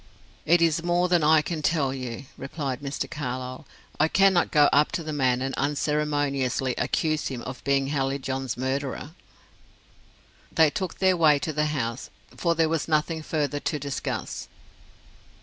[0.47, 3.07] "It is more than I can tell you," replied Mr.
[3.07, 3.67] Carlyle.
[3.99, 9.11] "I cannot go up to the man and unceremoniously accuse him of being Hallijohn's murderer."
[10.51, 14.47] They took their way to the house, for there was nothing further to discuss.